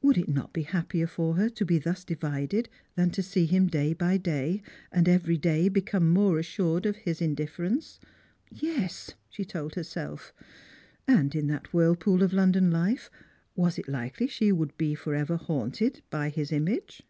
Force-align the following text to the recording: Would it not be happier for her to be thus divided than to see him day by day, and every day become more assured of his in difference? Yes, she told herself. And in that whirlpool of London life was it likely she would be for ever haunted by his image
Would 0.00 0.16
it 0.16 0.30
not 0.30 0.54
be 0.54 0.62
happier 0.62 1.06
for 1.06 1.34
her 1.34 1.50
to 1.50 1.66
be 1.66 1.78
thus 1.78 2.02
divided 2.02 2.70
than 2.94 3.10
to 3.10 3.22
see 3.22 3.44
him 3.44 3.66
day 3.66 3.92
by 3.92 4.16
day, 4.16 4.62
and 4.90 5.06
every 5.06 5.36
day 5.36 5.68
become 5.68 6.08
more 6.08 6.38
assured 6.38 6.86
of 6.86 6.96
his 6.96 7.20
in 7.20 7.34
difference? 7.34 8.00
Yes, 8.50 9.12
she 9.28 9.44
told 9.44 9.74
herself. 9.74 10.32
And 11.06 11.34
in 11.34 11.48
that 11.48 11.74
whirlpool 11.74 12.22
of 12.22 12.32
London 12.32 12.70
life 12.70 13.10
was 13.54 13.78
it 13.78 13.88
likely 13.88 14.26
she 14.26 14.52
would 14.52 14.74
be 14.78 14.94
for 14.94 15.14
ever 15.14 15.36
haunted 15.36 16.00
by 16.08 16.30
his 16.30 16.50
image 16.50 17.02